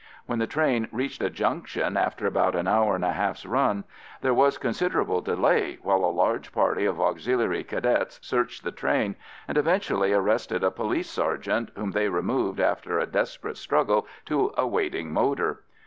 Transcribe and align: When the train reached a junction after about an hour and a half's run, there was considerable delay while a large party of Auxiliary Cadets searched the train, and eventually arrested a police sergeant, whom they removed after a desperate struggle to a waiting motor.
When 0.25 0.39
the 0.39 0.47
train 0.47 0.87
reached 0.91 1.21
a 1.21 1.29
junction 1.29 1.95
after 1.95 2.25
about 2.25 2.55
an 2.55 2.67
hour 2.67 2.95
and 2.95 3.05
a 3.05 3.11
half's 3.11 3.45
run, 3.45 3.83
there 4.21 4.33
was 4.33 4.57
considerable 4.57 5.21
delay 5.21 5.77
while 5.83 6.03
a 6.03 6.09
large 6.11 6.51
party 6.51 6.85
of 6.87 6.99
Auxiliary 6.99 7.63
Cadets 7.63 8.19
searched 8.23 8.63
the 8.63 8.71
train, 8.71 9.15
and 9.47 9.59
eventually 9.59 10.11
arrested 10.11 10.63
a 10.63 10.71
police 10.71 11.07
sergeant, 11.11 11.69
whom 11.75 11.91
they 11.91 12.09
removed 12.09 12.59
after 12.59 12.97
a 12.97 13.05
desperate 13.05 13.57
struggle 13.57 14.07
to 14.25 14.51
a 14.57 14.65
waiting 14.65 15.13
motor. 15.13 15.61